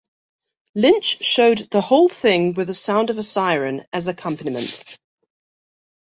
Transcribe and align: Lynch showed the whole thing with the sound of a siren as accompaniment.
Lynch 0.73 1.23
showed 1.23 1.69
the 1.69 1.79
whole 1.81 2.09
thing 2.09 2.55
with 2.55 2.65
the 2.65 2.73
sound 2.73 3.11
of 3.11 3.19
a 3.19 3.21
siren 3.21 3.83
as 3.93 4.07
accompaniment. 4.07 4.83